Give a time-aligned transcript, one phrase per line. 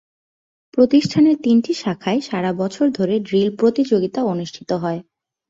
[0.73, 4.99] প্রতিষ্ঠানের তিনটি শাখায় সারা বছর ধরে ড্রিল প্রতিযোগিতা অনুষ্ঠিত হয়।